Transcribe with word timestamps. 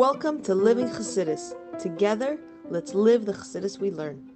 Welcome 0.00 0.40
to 0.44 0.54
Living 0.54 0.88
Chassidus. 0.88 1.52
Together, 1.78 2.38
let's 2.70 2.94
live 2.94 3.26
the 3.26 3.34
Chassidus 3.34 3.78
we 3.78 3.90
learn. 3.90 4.30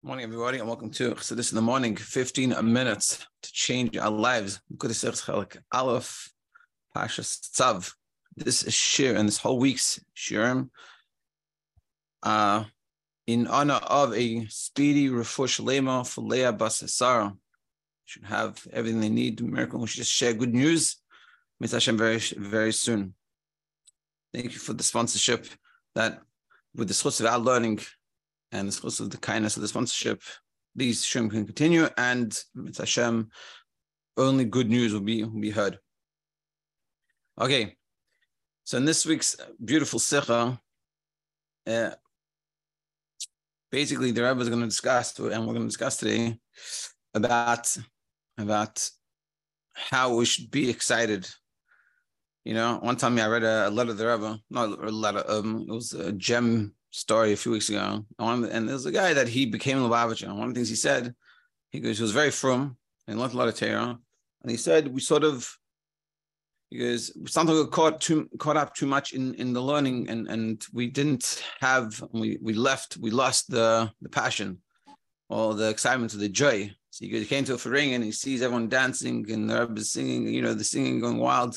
Morning, 0.00 0.26
everybody, 0.26 0.58
and 0.60 0.68
welcome 0.68 0.90
to 0.90 1.10
Chassidus 1.16 1.50
in 1.50 1.56
the 1.56 1.62
morning. 1.62 1.96
15 1.96 2.54
minutes 2.72 3.26
to 3.42 3.52
change 3.52 3.96
our 3.96 4.12
lives. 4.12 4.60
Aleph, 5.72 6.32
Tzav. 6.96 7.92
This 8.36 8.62
is 8.62 8.72
Shiur, 8.72 9.16
and 9.16 9.26
this 9.26 9.38
whole 9.38 9.58
week's 9.58 9.98
Shiurim, 10.16 10.70
uh, 12.22 12.62
in 13.26 13.48
honor 13.48 13.80
of 13.88 14.14
a 14.14 14.46
speedy 14.46 15.08
Refuah 15.08 15.48
Shleimah 15.48 16.06
for 16.06 16.20
Leah 16.20 16.52
Bas 16.52 16.76
Sarah 16.76 17.34
should 18.08 18.24
have 18.24 18.66
everything 18.72 19.00
they 19.00 19.10
need. 19.10 19.38
We 19.42 19.86
should 19.86 19.98
just 19.98 20.10
share 20.10 20.32
good 20.32 20.54
news. 20.54 20.96
Mirtzeh 21.62 21.72
Hashem 21.72 21.98
very, 21.98 22.18
very 22.38 22.72
soon. 22.72 23.12
Thank 24.32 24.46
you 24.46 24.58
for 24.58 24.72
the 24.72 24.82
sponsorship 24.82 25.46
that 25.94 26.22
with 26.74 26.88
the 26.88 26.94
source 26.94 27.20
of 27.20 27.26
our 27.26 27.38
learning 27.38 27.80
and 28.50 28.66
the 28.66 28.72
source 28.72 29.00
of 29.00 29.10
the 29.10 29.18
kindness 29.18 29.56
of 29.56 29.62
the 29.62 29.68
sponsorship, 29.68 30.22
these 30.74 31.04
Shem 31.04 31.28
can 31.28 31.44
continue 31.44 31.86
and 31.98 32.38
Mitzvah 32.54 32.82
Hashem, 32.82 33.28
only 34.16 34.46
good 34.46 34.70
news 34.70 34.94
will 34.94 35.00
be, 35.00 35.22
will 35.24 35.40
be 35.40 35.50
heard. 35.50 35.78
Okay, 37.38 37.76
so 38.64 38.78
in 38.78 38.86
this 38.86 39.04
week's 39.04 39.36
beautiful 39.62 39.98
Sikha, 39.98 40.58
uh, 41.66 41.90
basically 43.70 44.12
the 44.12 44.22
Rebbe 44.22 44.40
is 44.40 44.48
going 44.48 44.62
to 44.62 44.66
discuss, 44.66 45.18
and 45.18 45.46
we're 45.46 45.52
going 45.52 45.56
to 45.56 45.66
discuss 45.66 45.98
today 45.98 46.38
about 47.14 47.76
about 48.38 48.88
how 49.74 50.14
we 50.14 50.24
should 50.24 50.50
be 50.50 50.70
excited. 50.70 51.28
You 52.44 52.54
know, 52.54 52.78
one 52.80 52.96
time 52.96 53.18
I 53.18 53.26
read 53.26 53.42
a, 53.42 53.68
letter 53.70 53.90
to 53.90 53.94
the 53.94 54.06
Rebbe, 54.06 54.38
not 54.48 54.82
a 54.82 54.90
letter, 54.90 55.22
um, 55.28 55.66
it 55.68 55.72
was 55.72 55.92
a 55.92 56.12
JEM 56.12 56.74
story 56.90 57.32
a 57.32 57.36
few 57.36 57.52
weeks 57.52 57.68
ago. 57.68 58.04
And 58.18 58.68
there's 58.68 58.86
a 58.86 58.92
guy 58.92 59.12
that 59.12 59.28
he 59.28 59.46
became 59.46 59.78
Lubavitcher. 59.78 60.24
And 60.24 60.38
one 60.38 60.48
of 60.48 60.54
the 60.54 60.58
things 60.58 60.70
he 60.70 60.76
said, 60.76 61.14
he 61.70 61.80
goes, 61.80 61.98
he 61.98 62.02
was 62.02 62.12
very 62.12 62.30
frum 62.30 62.76
and 63.06 63.18
learned 63.18 63.34
a 63.34 63.36
lot 63.36 63.48
of 63.48 63.56
Torah. 63.56 63.98
And 64.42 64.50
he 64.50 64.56
said, 64.56 64.88
we 64.88 65.00
sort 65.00 65.24
of, 65.24 65.50
because 66.70 67.12
sometimes 67.30 67.58
we 67.58 67.64
got 67.64 67.72
caught 67.72 68.00
too 68.00 68.28
caught 68.38 68.56
up 68.56 68.74
too 68.74 68.86
much 68.86 69.12
in, 69.12 69.34
in 69.34 69.52
the 69.52 69.60
learning 69.60 70.08
and, 70.10 70.28
and 70.28 70.66
we 70.72 70.86
didn't 70.86 71.42
have 71.60 72.02
we, 72.12 72.38
we 72.42 72.52
left 72.52 72.98
we 72.98 73.10
lost 73.10 73.50
the 73.50 73.90
the 74.02 74.08
passion 74.10 74.58
or 75.30 75.54
the 75.54 75.70
excitement 75.70 76.12
or 76.12 76.18
the 76.18 76.28
joy 76.28 76.70
so 76.98 77.06
he 77.06 77.24
came 77.26 77.44
to 77.44 77.54
a 77.54 77.70
ring 77.70 77.94
and 77.94 78.02
he 78.02 78.10
sees 78.10 78.42
everyone 78.42 78.68
dancing 78.68 79.24
and 79.30 79.48
the 79.48 79.60
Rebbe 79.60 79.84
singing, 79.84 80.26
you 80.34 80.42
know, 80.42 80.52
the 80.52 80.64
singing 80.64 80.98
going 80.98 81.18
wild. 81.18 81.56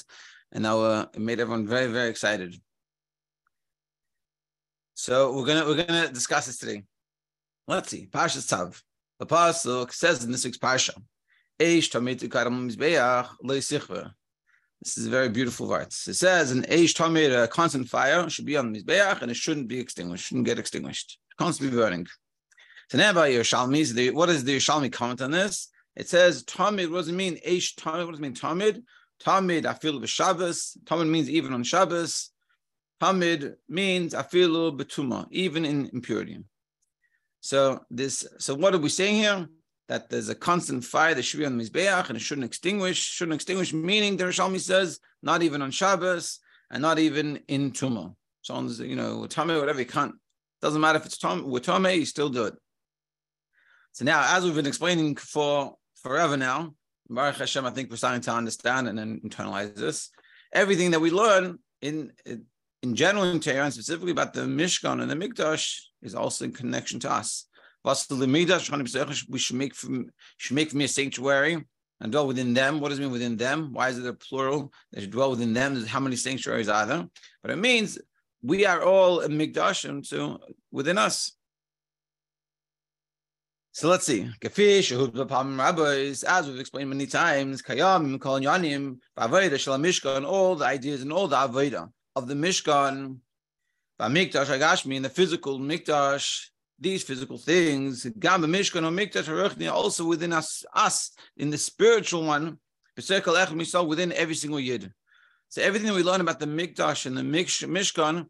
And 0.52 0.62
now 0.62 0.82
uh, 0.82 1.06
it 1.16 1.20
made 1.20 1.40
everyone 1.40 1.66
very, 1.66 1.88
very 1.92 2.12
excited. 2.12 2.54
So 4.94 5.36
we're 5.36 5.48
gonna 5.48 5.66
we're 5.66 5.84
gonna 5.84 6.10
discuss 6.10 6.46
this 6.46 6.60
today. 6.60 6.84
Let's 7.68 7.90
see. 7.90 8.08
Parsha 8.12 8.38
Tzav. 8.38 8.80
The 9.18 9.26
pasuk 9.26 9.92
says 9.92 10.24
in 10.24 10.32
this 10.32 10.46
week's 10.46 10.60
parsha, 10.60 10.94
"Eish 11.60 11.90
tamid 11.90 12.32
karam 12.32 12.70
mizbeach 12.70 13.28
leisichver." 13.44 14.12
This 14.80 15.00
is 15.00 15.08
a 15.08 15.10
very 15.10 15.30
beautiful 15.30 15.66
verse. 15.68 16.08
It 16.08 16.16
says, 16.16 16.52
"An 16.52 16.64
eish 16.64 16.94
tamid, 16.94 17.44
a 17.44 17.48
constant 17.48 17.90
fire, 17.90 18.30
should 18.30 18.46
be 18.46 18.58
on 18.58 18.72
the 18.72 18.84
mizbeach 18.84 19.24
and 19.24 19.32
it 19.32 19.38
shouldn't 19.38 19.68
be 19.68 19.80
extinguished, 19.80 20.26
shouldn't 20.26 20.46
get 20.46 20.60
extinguished, 20.60 21.18
constantly 21.40 21.76
burning." 21.76 22.06
Now 22.94 23.12
about 23.12 23.30
Yerushalmi, 23.30 24.14
what 24.14 24.30
is 24.30 24.44
the 24.44 24.58
Yerushalmi 24.58 24.92
comment 24.92 25.22
on 25.22 25.32
this? 25.32 25.70
It 25.96 26.10
says 26.10 26.44
Tamid. 26.44 26.92
What 26.92 26.98
does 26.98 27.08
it 27.10 27.14
mean? 27.14 27.40
Eish 27.48 27.76
Tamid. 27.76 28.06
What 28.06 28.12
does 28.12 28.20
it 28.20 28.22
mean? 28.22 28.34
Tamid. 28.34 28.84
Tamid. 29.24 29.64
Afilu 29.64 30.02
b'Shabbos. 30.02 30.78
Tamid 30.84 31.10
means 31.10 31.30
even 31.30 31.54
on 31.54 31.64
Shabbos. 31.64 32.32
Tamid 33.02 33.56
means 33.68 34.14
afilu 34.14 34.78
betuma, 34.78 35.26
even 35.32 35.66
in 35.66 35.90
impurity. 35.92 36.38
So 37.40 37.84
this. 37.90 38.28
So 38.38 38.54
what 38.54 38.76
are 38.76 38.80
we 38.80 38.90
saying 38.90 39.16
here? 39.16 39.48
That 39.88 40.10
there's 40.10 40.30
a 40.30 40.36
constant 40.36 40.86
fire 40.86 41.14
that 41.16 41.24
should 41.24 41.40
be 41.40 41.46
on 41.46 41.58
the 41.58 41.64
mizbeach 41.64 42.08
and 42.08 42.16
it 42.16 42.22
shouldn't 42.22 42.46
extinguish. 42.46 42.98
Shouldn't 42.98 43.36
extinguish. 43.36 43.74
Meaning 43.74 44.18
the 44.18 44.26
Yerushalmi 44.26 44.60
says 44.60 45.00
not 45.24 45.42
even 45.42 45.62
on 45.62 45.72
Shabbos 45.72 46.40
and 46.70 46.82
not 46.82 47.00
even 47.00 47.42
in 47.48 47.72
tuma. 47.72 48.16
So 48.42 48.54
on, 48.54 48.70
you 48.70 48.96
know, 48.96 49.26
tamid, 49.28 49.60
whatever 49.60 49.80
you 49.80 49.86
can't. 49.86 50.14
Doesn't 50.62 50.80
matter 50.80 51.00
if 51.00 51.06
it's 51.06 51.18
tam 51.18 51.50
with 51.50 51.64
tame, 51.64 51.86
you 51.88 52.06
still 52.06 52.30
do 52.30 52.46
it. 52.46 52.54
So 53.94 54.06
now, 54.06 54.36
as 54.36 54.44
we've 54.44 54.56
been 54.56 54.66
explaining 54.66 55.16
for 55.18 55.76
forever 55.96 56.38
now, 56.38 56.74
Baruch 57.10 57.36
Hashem, 57.36 57.66
I 57.66 57.72
think 57.72 57.90
we're 57.90 57.98
starting 57.98 58.22
to 58.22 58.32
understand 58.32 58.88
and 58.88 58.98
then 58.98 59.20
internalize 59.24 59.76
this. 59.76 60.10
Everything 60.54 60.92
that 60.92 61.02
we 61.02 61.12
learn 61.12 61.60
in 61.82 62.14
in 62.84 62.96
general 62.96 63.26
in 63.26 63.40
Tehran, 63.40 63.72
specifically 63.72 64.12
about 64.12 64.34
the 64.34 64.42
Mishkan 64.42 65.02
and 65.02 65.12
the 65.12 65.16
Mikdash, 65.16 65.78
is 66.02 66.16
also 66.16 66.46
in 66.46 66.52
connection 66.52 67.00
to 67.02 67.12
us. 67.12 67.48
We 67.84 67.96
should 69.40 69.56
make 69.56 69.76
from 69.76 70.10
should 70.38 70.56
make 70.56 70.74
me 70.74 70.86
a 70.86 70.88
sanctuary 70.88 71.66
and 72.00 72.12
dwell 72.12 72.28
within 72.28 72.54
them. 72.54 72.80
What 72.80 72.90
does 72.90 73.00
it 73.00 73.02
mean 73.02 73.12
within 73.12 73.38
them? 73.38 73.74
Why 73.74 73.90
is 73.90 73.98
it 73.98 74.08
a 74.08 74.14
plural? 74.14 74.72
They 74.92 75.02
should 75.02 75.12
dwell 75.12 75.32
within 75.32 75.54
them. 75.54 75.84
How 75.86 76.00
many 76.00 76.16
sanctuaries 76.16 76.70
are 76.70 76.86
there? 76.86 77.08
But 77.42 77.52
it 77.52 77.58
means 77.58 78.00
we 78.42 78.66
are 78.66 78.82
all 78.82 79.22
a 79.22 79.28
Mikdash 79.28 79.88
and 79.88 80.06
so 80.06 80.40
within 80.72 80.98
us. 80.98 81.34
So 83.74 83.88
let's 83.88 84.06
see. 84.06 84.30
Kafish, 84.42 84.92
rabbis, 85.58 86.24
as 86.24 86.48
we've 86.48 86.60
explained 86.60 86.90
many 86.90 87.08
times, 87.08 87.62
Kayam, 87.62 88.20
Kol 88.20 88.42
Yanim, 88.42 88.98
Avodah 89.18 89.58
Shal 89.58 89.78
Mishkan, 89.78 90.28
all 90.28 90.56
the 90.56 90.66
ideas 90.66 91.02
and 91.02 91.14
all 91.14 91.30
the 91.30 91.38
Avodah 91.38 91.90
of 92.18 92.28
the 92.28 92.34
Mishkan, 92.34 93.20
Mikdash 93.98 94.48
Agashmi, 94.48 94.96
in 94.96 95.04
the 95.04 95.10
physical 95.10 95.58
Mikdash, 95.58 96.48
these 96.80 97.04
physical 97.04 97.38
things, 97.38 98.06
Gam 98.20 98.42
Mishkan 98.42 98.84
or 98.84 98.92
Mikdash 98.92 99.72
also 99.72 100.06
within 100.06 100.34
us, 100.34 100.66
us 100.74 101.12
in 101.38 101.50
the 101.50 101.58
spiritual 101.58 102.26
one, 102.26 102.58
within 102.98 104.12
every 104.12 104.36
single 104.36 104.60
Yid. 104.60 104.92
So 105.48 105.62
everything 105.62 105.94
we 105.94 106.04
learn 106.04 106.20
about 106.20 106.40
the 106.42 106.46
Mikdash 106.46 107.06
and 107.06 107.16
the 107.16 107.22
Mishkan, 107.22 108.26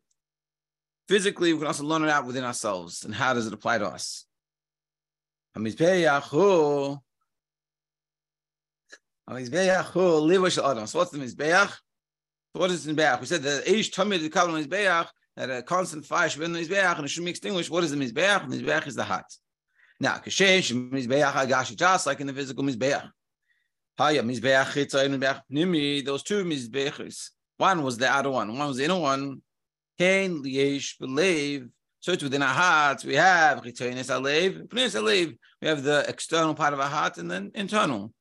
physically, 1.08 1.54
we 1.54 1.60
can 1.60 1.68
also 1.68 1.84
learn 1.84 2.04
it 2.04 2.10
out 2.10 2.28
within 2.28 2.44
ourselves. 2.44 3.06
And 3.06 3.16
how 3.16 3.34
does 3.34 3.48
it 3.48 3.54
apply 3.54 3.80
to 3.80 3.88
us? 3.88 4.26
Hamizbeach. 5.58 7.00
Hamizbeach 9.30 9.86
hu 9.86 10.00
liva 10.00 10.52
shel 10.52 10.72
adam. 10.72 10.88
So 10.88 11.00
what's 11.00 11.12
the 11.12 11.18
mizbeach? 11.18 11.72
What 12.54 12.72
is 12.72 12.84
the 12.84 12.94
mizbeach? 12.94 13.20
We 13.20 13.26
said 13.26 13.44
that 13.44 13.68
each 13.68 13.94
tummy 13.94 14.18
the 14.18 14.30
kabbalah 14.30 14.64
mizbeach 14.64 15.08
that 15.38 15.50
a 15.50 15.64
constant 15.64 16.06
fire 16.06 16.30
should 16.30 16.40
be 16.40 16.46
in 16.46 16.54
the 16.54 16.60
mizbeach 16.60 16.96
and 16.98 17.06
it 17.06 17.10
should 17.10 17.24
be 17.24 17.32
extinguished. 17.32 17.70
What 17.70 17.84
is 17.84 17.92
the 17.92 17.98
mizbeach? 17.98 18.50
The 18.50 18.58
mizbeach 18.58 18.88
is 18.88 18.96
the 18.96 19.04
hot. 19.04 19.26
Now, 20.00 20.16
kashesh 20.16 20.72
mizbeach 20.74 21.32
agashi 21.32 21.76
just 21.76 22.08
like 22.08 22.20
in 22.20 22.28
the 22.28 22.34
physical 22.34 22.64
mizbeach. 22.64 23.10
Haya 23.98 24.24
mizbeach 24.24 24.72
chitzay 24.74 25.10
mizbeach 25.10 25.42
nimi. 25.52 26.04
Those 26.06 26.24
two 26.24 26.44
mizbeachs. 26.44 27.30
One 27.58 27.84
was 27.84 27.98
the 27.98 28.10
outer 28.10 28.32
one. 28.32 28.58
One 28.58 28.68
was 28.68 28.78
the 28.78 28.86
inner 28.86 29.00
one. 29.00 29.42
Kain 29.98 30.44
liesh 30.44 30.98
believe 30.98 31.70
so 32.02 32.12
it's 32.12 32.24
within 32.24 32.42
our 32.42 32.54
hearts. 32.54 33.06
We 33.06 33.16
have 33.16 33.64
we 33.64 33.72
have 33.72 35.84
the 35.84 36.06
external 36.08 36.56
part 36.56 36.74
of 36.74 36.80
our 36.80 36.90
heart 36.90 37.20
and 37.20 37.30
then 37.30 37.52
internal. 37.54 38.12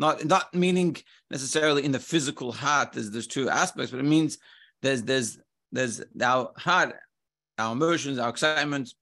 Not 0.00 0.24
not 0.24 0.54
meaning 0.54 0.96
necessarily 1.30 1.84
in 1.84 1.92
the 1.92 2.00
physical 2.00 2.52
heart. 2.52 2.92
There's 2.92 3.10
there's 3.10 3.28
two 3.28 3.48
aspects, 3.48 3.92
but 3.92 4.00
it 4.00 4.04
means 4.04 4.38
there's 4.82 5.04
there's 5.04 5.38
there's 5.70 6.02
our 6.20 6.52
heart, 6.56 6.96
our 7.58 7.72
emotions, 7.72 8.18
our 8.18 8.28
excitement 8.28 8.92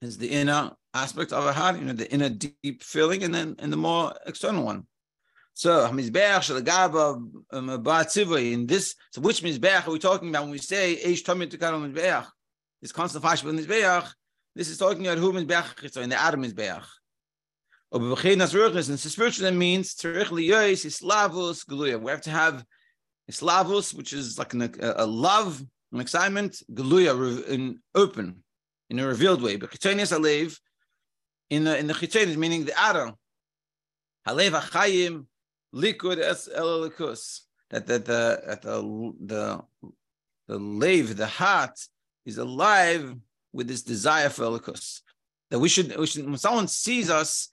is 0.00 0.16
the 0.16 0.28
inner 0.28 0.70
aspect 0.94 1.32
of 1.32 1.44
our 1.44 1.52
heart, 1.52 1.78
you 1.78 1.84
know, 1.84 1.92
the 1.92 2.10
inner 2.12 2.28
deep 2.28 2.82
feeling, 2.82 3.24
and 3.24 3.34
then 3.34 3.56
and 3.58 3.72
the 3.72 3.76
more 3.76 4.14
external 4.26 4.64
one. 4.64 4.86
So 5.54 5.88
mizbeach 5.88 6.50
um, 7.52 8.52
in 8.52 8.66
this. 8.66 8.94
So 9.10 9.20
which 9.20 9.42
mizbeach 9.42 9.86
are 9.86 9.90
we 9.90 9.98
talking 9.98 10.28
about 10.28 10.42
when 10.42 10.52
we 10.52 10.58
say 10.58 11.00
eish 11.04 11.24
tamid 11.24 11.56
mizbeach? 11.56 12.26
This 12.82 12.92
constant 12.92 13.24
in 13.44 13.56
this 13.56 13.66
beach, 13.66 14.04
this 14.54 14.68
is 14.68 14.76
talking 14.76 15.06
about 15.06 15.18
whom 15.18 15.36
is 15.36 15.44
beach, 15.44 15.96
in 15.96 16.10
the 16.10 16.20
Adam 16.20 16.44
is 16.44 16.52
beach. 16.52 16.68
And 17.92 18.18
spiritual 18.18 19.50
means 19.52 19.94
islavus 19.94 21.64
geluya. 21.64 22.00
We 22.00 22.10
have 22.10 22.22
to 22.22 22.30
have 22.30 22.64
islavus, 23.30 23.94
which 23.94 24.12
is 24.12 24.38
like 24.38 24.52
a, 24.54 24.94
a 24.96 25.06
love, 25.06 25.62
an 25.92 26.00
excitement, 26.00 26.60
geluya, 26.72 27.46
in 27.48 27.78
open, 27.94 28.42
in 28.90 28.98
a 28.98 29.06
revealed 29.06 29.42
way. 29.42 29.56
But 29.56 29.70
chitonius 29.70 30.12
alev, 30.18 30.58
in 31.50 31.64
the 31.64 31.78
in 31.78 31.86
the 31.86 31.94
chitonius, 31.94 32.36
meaning 32.36 32.64
the 32.64 32.78
Adam, 32.78 33.12
halev 34.26 34.60
achayim 34.60 35.26
likud 35.74 36.18
es 36.18 36.48
elalikus. 36.48 37.42
That 37.70 37.86
the 37.86 37.98
the 37.98 38.58
the 39.20 39.62
the 40.48 40.58
lave, 40.58 41.16
the 41.16 41.26
heart 41.26 41.78
is 42.24 42.38
alive 42.38 43.14
with 43.52 43.68
this 43.68 43.82
desire 43.82 44.28
for 44.28 44.44
Elikus. 44.44 45.00
That 45.50 45.58
we 45.58 45.68
should, 45.68 45.96
we 45.96 46.06
should, 46.06 46.24
when 46.24 46.38
someone 46.38 46.68
sees 46.68 47.10
us, 47.10 47.48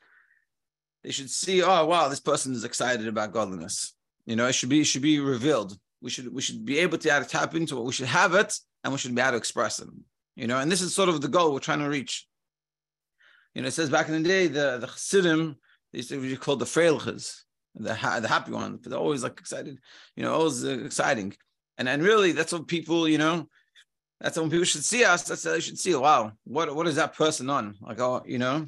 they 1.04 1.12
should 1.12 1.30
see, 1.30 1.62
oh 1.62 1.86
wow, 1.86 2.08
this 2.08 2.20
person 2.20 2.54
is 2.54 2.64
excited 2.64 3.08
about 3.08 3.34
godliness. 3.34 3.94
You 4.26 4.36
know, 4.36 4.48
it 4.48 4.54
should 4.54 4.70
be 4.70 4.82
it 4.82 4.86
should 4.86 5.02
be 5.02 5.20
revealed. 5.20 5.78
We 6.02 6.10
should 6.10 6.34
we 6.34 6.42
should 6.42 6.66
be 6.66 6.80
able 6.80 6.98
to, 6.98 7.10
to 7.10 7.26
tap 7.26 7.56
into 7.56 7.78
it. 7.78 7.84
We 7.84 7.92
should 7.92 8.08
have 8.08 8.36
it, 8.36 8.54
and 8.84 8.94
we 8.94 9.00
should 9.00 9.16
be 9.16 9.22
able 9.22 9.32
to 9.32 9.38
express 9.38 9.80
it. 9.80 9.88
You 10.36 10.48
know, 10.48 10.60
and 10.60 10.72
this 10.72 10.82
is 10.82 10.94
sort 10.94 11.10
of 11.10 11.22
the 11.22 11.28
goal 11.28 11.54
we're 11.54 11.60
trying 11.60 11.80
to 11.80 11.90
reach. 11.90 12.28
You 13.56 13.62
know, 13.62 13.70
it 13.70 13.72
says 13.72 13.90
back 13.90 14.08
in 14.08 14.22
the 14.22 14.28
day, 14.28 14.48
the 14.48 14.78
the 14.80 14.88
Chassidim, 14.88 15.56
they 15.92 16.00
used 16.00 16.10
to 16.10 16.22
be 16.22 16.36
called 16.38 16.60
the 16.60 16.66
Freilches, 16.66 17.42
the 17.76 17.94
the 18.22 18.28
happy 18.28 18.52
ones, 18.52 18.80
but 18.82 18.92
they're 18.92 19.00
always 19.00 19.24
like 19.24 19.40
excited. 19.40 19.80
You 20.16 20.24
know, 20.24 20.34
always 20.34 20.64
uh, 20.64 20.80
exciting, 20.86 21.34
and 21.78 21.90
and 21.90 22.04
really 22.04 22.32
that's 22.34 22.54
what 22.54 22.68
people, 22.68 23.08
you 23.08 23.18
know, 23.18 23.50
that's 24.22 24.38
when 24.38 24.50
people 24.50 24.66
should 24.66 24.84
see 24.84 25.04
us. 25.04 25.24
That's 25.24 25.44
they 25.44 25.60
should 25.60 25.80
see. 25.80 25.96
Wow, 25.96 26.34
what 26.44 26.76
what 26.76 26.88
is 26.88 26.96
that 26.96 27.16
person 27.16 27.50
on? 27.50 27.76
Like, 27.82 28.00
oh, 28.00 28.24
you 28.26 28.38
know. 28.38 28.66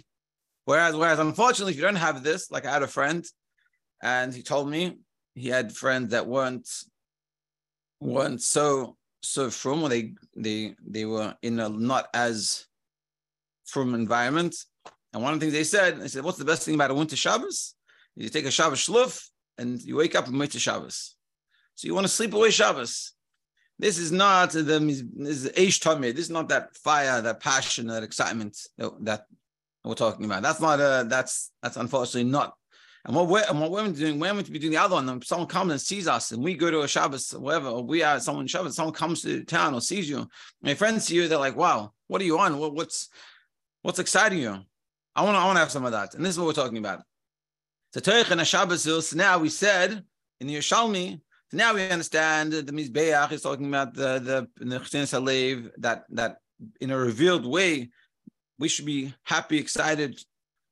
Whereas, 0.66 0.96
whereas, 0.96 1.20
unfortunately, 1.20 1.74
if 1.74 1.78
you 1.78 1.84
don't 1.84 1.96
have 1.96 2.24
this, 2.24 2.52
like 2.52 2.66
I 2.66 2.72
had 2.72 2.84
a 2.84 2.88
friend, 2.88 3.26
and 4.02 4.34
he 4.34 4.44
told 4.44 4.70
me 4.70 5.00
he 5.36 5.50
had 5.50 5.76
friends 5.76 6.12
that 6.12 6.28
weren't 6.28 6.70
weren't 8.00 8.42
so 8.42 8.96
so 9.22 9.50
from, 9.50 9.84
or 9.84 9.90
they 9.90 10.14
they 10.36 10.76
they 10.86 11.06
were 11.06 11.36
in 11.42 11.60
a 11.60 11.70
not 11.70 12.08
as 12.14 12.66
from 13.66 13.94
environment. 13.94 14.56
And 15.14 15.22
one 15.22 15.34
of 15.34 15.40
the 15.40 15.46
things 15.46 15.54
they 15.54 15.66
said, 15.66 16.00
they 16.00 16.08
said, 16.08 16.24
"What's 16.24 16.38
the 16.38 16.46
best 16.46 16.64
thing 16.64 16.76
about 16.76 16.92
a 16.92 16.94
winter 16.96 17.16
Shabbos? 17.16 17.76
You 18.16 18.30
take 18.30 18.46
a 18.46 18.52
Shabbos 18.52 18.86
shluf 18.86 19.30
and 19.58 19.82
you 19.82 19.96
wake 19.96 20.16
up 20.16 20.28
and 20.28 20.40
wait 20.40 20.52
to 20.52 20.60
Shabbos. 20.60 21.16
So 21.76 21.88
you 21.88 21.96
want 21.96 22.06
to 22.06 22.14
sleep 22.14 22.34
away 22.34 22.52
Shabbos. 22.52 23.14
This 23.82 23.98
is 23.98 24.12
not 24.12 24.52
the 24.52 24.62
this 24.62 25.46
is 25.46 25.80
Tamid. 25.80 26.16
This 26.16 26.26
is 26.26 26.30
not 26.30 26.50
that 26.50 26.78
fire, 26.78 27.20
that 27.20 27.40
passion, 27.40 27.88
that 27.88 28.04
excitement 28.04 28.56
that, 28.78 29.26
we're 29.84 29.96
talking 29.96 30.26
about. 30.26 30.44
That's 30.44 30.62
not 30.62 30.80
a 30.80 31.04
that's 31.10 31.52
that's 31.64 31.78
unfortunately 31.78 32.30
not. 32.30 32.54
And 33.06 33.16
what 33.16 33.28
we're 33.28 33.44
and 33.50 33.60
what 33.60 33.72
we're 33.72 33.92
doing, 33.92 34.20
we're 34.20 34.40
to 34.44 34.52
be 34.52 34.60
doing 34.60 34.74
the 34.74 34.78
other 34.78 34.94
one. 34.94 35.10
And 35.10 35.24
someone 35.24 35.48
comes 35.48 35.72
and 35.72 35.82
sees 35.82 36.08
us, 36.08 36.32
and 36.32 36.44
we 36.44 36.54
go 36.54 36.70
to 36.70 36.82
a 36.82 36.88
Shabbos, 36.88 37.32
whatever, 37.32 37.70
or 37.70 37.84
we 37.84 38.04
are 38.04 38.20
someone 38.20 38.46
Shabbos, 38.46 38.76
someone 38.76 38.94
comes 38.94 39.24
to 39.24 39.44
town 39.46 39.74
or 39.74 39.82
sees 39.82 40.08
you. 40.08 40.30
My 40.62 40.76
friends 40.76 41.06
see 41.06 41.16
you, 41.16 41.28
they're 41.28 41.40
like, 41.40 41.56
"Wow, 41.56 41.94
what 42.06 42.22
are 42.22 42.26
you 42.26 42.38
on? 42.38 42.60
What, 42.60 42.76
what's 42.76 43.10
what's 43.82 43.98
exciting 43.98 44.38
you?" 44.38 44.60
I 45.16 45.24
want 45.24 45.34
to 45.34 45.40
I 45.40 45.46
want 45.46 45.56
to 45.56 45.62
have 45.62 45.72
some 45.72 45.86
of 45.86 45.94
that, 45.94 46.14
and 46.14 46.24
this 46.24 46.34
is 46.34 46.40
what 46.40 46.46
we're 46.46 46.54
talking 46.54 46.78
about. 46.78 47.02
So 47.96 48.00
Toich 48.00 48.30
and 48.30 49.18
now 49.18 49.40
we 49.40 49.50
said 49.50 50.04
in 50.40 50.46
the 50.46 50.56
Yerushalmi 50.56 51.20
so 51.52 51.58
now 51.58 51.74
we 51.74 51.90
understand 51.90 52.54
that 52.54 52.66
the 52.66 52.72
Mizbeach 52.72 53.34
is 53.34 53.42
talking 53.42 53.68
about 53.68 53.94
the 53.94 54.48
the 54.58 54.66
the 54.66 54.80
Halev, 54.80 55.70
that 55.80 56.06
that 56.12 56.38
in 56.80 56.92
a 56.92 56.98
revealed 56.98 57.46
way, 57.46 57.90
we 58.58 58.70
should 58.70 58.86
be 58.86 59.14
happy, 59.24 59.58
excited. 59.58 60.18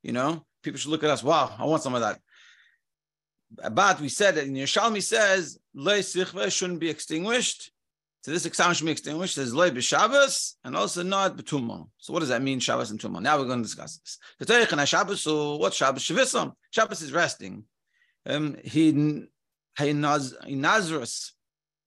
You 0.02 0.12
know, 0.12 0.46
people 0.62 0.78
should 0.78 0.90
look 0.90 1.04
at 1.04 1.10
us. 1.10 1.22
Wow, 1.22 1.54
I 1.58 1.66
want 1.66 1.82
some 1.82 1.94
of 1.94 2.00
that. 2.00 2.18
But 3.72 4.00
we 4.00 4.08
said 4.08 4.36
that 4.36 4.46
in 4.46 4.54
Yerushalmi 4.54 5.02
says 5.02 5.58
Lei 5.74 5.98
Sichve 5.98 6.50
shouldn't 6.50 6.80
be 6.80 6.88
extinguished. 6.88 7.70
So 8.22 8.30
this 8.30 8.46
exam 8.46 8.72
should 8.72 8.86
be 8.86 8.92
extinguished. 8.92 9.36
There's 9.36 9.54
Lei 9.54 9.70
b'Shabbos 9.70 10.54
and 10.64 10.76
also 10.76 11.02
not 11.02 11.36
b'Tumah. 11.36 11.88
So 11.98 12.12
what 12.12 12.20
does 12.20 12.28
that 12.28 12.42
mean, 12.42 12.60
Shabbos 12.60 12.90
and 12.90 13.00
Tumah? 13.00 13.20
Now 13.20 13.38
we're 13.38 13.46
going 13.46 13.58
to 13.58 13.64
discuss 13.64 13.98
this. 13.98 14.18
The 14.38 14.86
Shabbos. 14.86 15.22
So 15.22 15.56
what 15.56 15.74
Shabbos? 15.74 16.04
Shavisam. 16.04 16.52
Shabbos 16.70 17.02
is 17.02 17.12
resting. 17.12 17.64
Um, 18.26 18.56
he 18.62 19.26
Nazarus, 19.78 21.32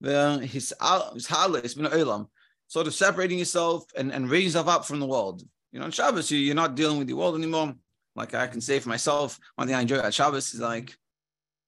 his 0.02 0.74
halis 0.82 1.78
min 1.78 1.92
olam, 1.92 2.28
sort 2.68 2.88
of 2.88 2.94
separating 2.94 3.40
yourself 3.40 3.86
and, 3.96 4.12
and 4.12 4.30
raising 4.30 4.48
yourself 4.48 4.68
up 4.68 4.86
from 4.86 5.00
the 5.00 5.06
world. 5.06 5.44
You 5.72 5.80
know, 5.80 5.86
on 5.86 5.92
Shabbos, 5.92 6.32
you, 6.32 6.38
you're 6.38 6.56
not 6.56 6.76
dealing 6.76 6.98
with 6.98 7.08
the 7.08 7.14
world 7.14 7.36
anymore. 7.36 7.74
Like 8.16 8.34
I 8.34 8.48
can 8.48 8.62
say 8.62 8.80
for 8.80 8.90
myself, 8.90 9.40
one 9.56 9.68
thing 9.68 9.76
I 9.76 9.82
enjoy 9.82 9.98
at 9.98 10.14
Shabbos 10.14 10.54
is 10.54 10.60
like, 10.60 10.90
you 10.90 10.96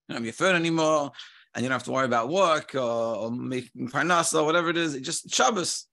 don't 0.09 0.17
have 0.17 0.25
your 0.25 0.33
phone 0.33 0.55
anymore, 0.55 1.11
and 1.53 1.63
you 1.63 1.69
don't 1.69 1.75
have 1.75 1.83
to 1.83 1.91
worry 1.91 2.05
about 2.05 2.29
work 2.29 2.75
or, 2.75 2.81
or 2.81 3.31
making 3.31 3.89
parnasa 3.89 4.41
or 4.41 4.45
whatever 4.45 4.69
it 4.69 4.77
is. 4.77 4.93
It's 4.93 5.05
just 5.05 5.33
Shabbos. 5.33 5.87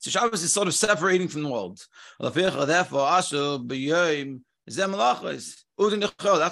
So 0.00 0.10
Shabbos 0.10 0.42
is 0.42 0.52
sort 0.52 0.68
of 0.68 0.74
separating 0.74 1.28
from 1.28 1.42
the 1.44 1.48
world. 1.48 1.80
That's 2.20 2.36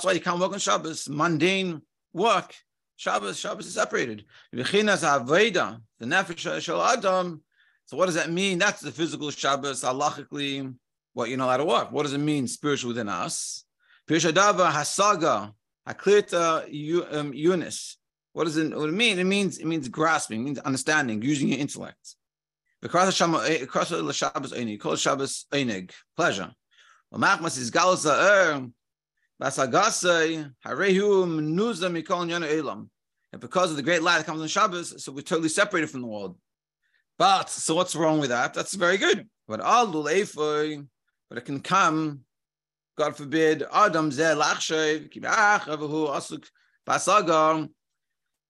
why 0.05 0.13
you 0.13 0.21
can't 0.21 0.41
work 0.41 0.53
on 0.53 0.59
Shabbos. 0.59 1.09
Mundane 1.09 1.83
work. 2.17 2.55
Shabbos, 2.97 3.39
Shabbos 3.39 3.67
is 3.67 3.75
separated. 3.75 4.25
The 4.53 4.63
nefesh 4.63 6.61
shel 6.61 6.83
adam. 6.83 7.43
So 7.85 7.97
what 7.97 8.07
does 8.07 8.15
that 8.15 8.31
mean? 8.31 8.59
That's 8.59 8.81
the 8.81 8.91
physical 8.91 9.31
Shabbos, 9.31 9.83
halachically, 9.83 10.75
what 11.13 11.29
you're 11.29 11.39
not 11.39 11.47
allowed 11.47 11.57
to 11.59 11.65
work. 11.67 11.93
What 11.93 12.03
does 12.03 12.15
it 12.15 12.19
mean 12.19 12.49
spiritual 12.49 12.89
within 12.89 13.09
us? 13.09 13.65
Pirshadava 14.09 14.71
hasaga, 14.71 15.53
haklita 15.87 17.15
um, 17.15 17.33
Eunice. 17.35 17.99
What 18.33 18.45
does 18.45 18.57
it, 18.57 18.77
what 18.77 18.89
it 18.89 18.93
mean? 18.93 19.19
It 19.19 19.25
means 19.25 19.59
it 19.59 19.67
means 19.67 19.89
grasping, 19.89 20.41
it 20.41 20.45
means 20.45 20.59
understanding, 20.59 21.23
using 21.23 21.49
your 21.49 21.59
intellect. 21.59 22.17
Because 22.83 23.15
Shabbos 23.15 24.17
Shabbos 25.01 25.45
pleasure. 26.17 26.55
Well, 27.11 27.21
Machmas 27.21 27.59
is 27.59 27.71
galus 27.71 28.05
and 29.39 29.51
because 33.41 33.71
of 33.71 33.77
the 33.77 33.83
great 33.83 34.03
light 34.03 34.19
that 34.19 34.27
comes 34.27 34.41
on 34.41 34.49
Shabbos, 34.49 35.05
so 35.05 35.13
we're 35.13 35.21
totally 35.21 35.51
separated 35.51 35.91
from 35.91 36.01
the 36.01 36.07
world. 36.07 36.39
But 37.19 37.51
so 37.51 37.75
what's 37.75 37.95
wrong 37.95 38.19
with 38.19 38.31
that? 38.31 38.55
That's 38.55 38.75
very 38.75 38.97
good. 38.97 39.29
But 39.49 39.61
but 41.29 41.39
it 41.39 41.45
can 41.45 41.61
come, 41.61 42.21
God 42.97 43.17
forbid, 43.17 43.65
Adam 43.73 44.11